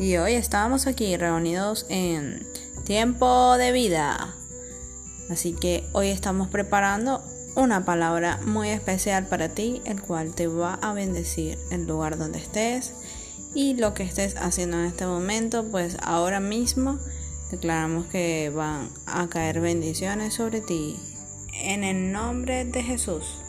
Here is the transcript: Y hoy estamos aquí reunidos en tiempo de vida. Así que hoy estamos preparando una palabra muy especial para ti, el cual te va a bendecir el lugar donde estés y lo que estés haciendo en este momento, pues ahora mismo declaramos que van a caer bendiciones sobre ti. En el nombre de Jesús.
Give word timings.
Y 0.00 0.16
hoy 0.16 0.32
estamos 0.32 0.86
aquí 0.86 1.14
reunidos 1.18 1.84
en 1.90 2.46
tiempo 2.84 3.58
de 3.58 3.70
vida. 3.70 4.34
Así 5.28 5.52
que 5.52 5.84
hoy 5.92 6.08
estamos 6.08 6.48
preparando 6.48 7.22
una 7.54 7.84
palabra 7.84 8.40
muy 8.46 8.70
especial 8.70 9.26
para 9.26 9.50
ti, 9.50 9.82
el 9.84 10.00
cual 10.00 10.34
te 10.34 10.46
va 10.46 10.78
a 10.80 10.94
bendecir 10.94 11.58
el 11.70 11.86
lugar 11.86 12.16
donde 12.16 12.38
estés 12.38 12.94
y 13.54 13.74
lo 13.74 13.92
que 13.92 14.04
estés 14.04 14.36
haciendo 14.36 14.78
en 14.78 14.86
este 14.86 15.04
momento, 15.04 15.66
pues 15.70 15.98
ahora 16.00 16.40
mismo 16.40 16.98
declaramos 17.50 18.06
que 18.06 18.48
van 18.48 18.88
a 19.04 19.28
caer 19.28 19.60
bendiciones 19.60 20.32
sobre 20.32 20.62
ti. 20.62 20.96
En 21.52 21.84
el 21.84 22.10
nombre 22.10 22.64
de 22.64 22.82
Jesús. 22.82 23.42